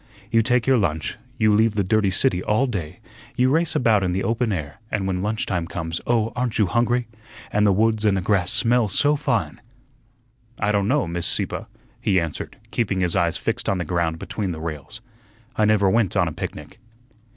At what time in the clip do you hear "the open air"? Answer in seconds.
4.13-4.79